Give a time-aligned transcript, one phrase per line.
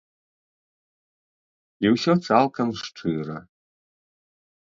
[1.85, 3.37] І ўсё цалкам шчыра.